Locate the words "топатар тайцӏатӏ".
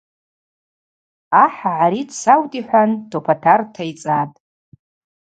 3.11-4.37